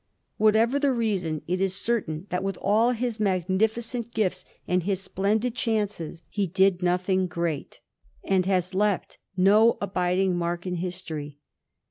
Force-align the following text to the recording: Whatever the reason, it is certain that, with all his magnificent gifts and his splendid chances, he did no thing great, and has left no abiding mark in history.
Whatever 0.37 0.79
the 0.79 0.91
reason, 0.91 1.43
it 1.47 1.61
is 1.61 1.75
certain 1.75 2.25
that, 2.31 2.43
with 2.43 2.57
all 2.59 2.89
his 2.89 3.19
magnificent 3.19 4.15
gifts 4.15 4.45
and 4.67 4.81
his 4.81 4.99
splendid 4.99 5.53
chances, 5.53 6.23
he 6.27 6.47
did 6.47 6.81
no 6.81 6.97
thing 6.97 7.27
great, 7.27 7.81
and 8.23 8.47
has 8.47 8.73
left 8.73 9.19
no 9.37 9.77
abiding 9.79 10.35
mark 10.35 10.65
in 10.65 10.77
history. 10.77 11.37